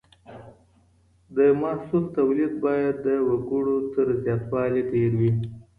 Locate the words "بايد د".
2.63-3.07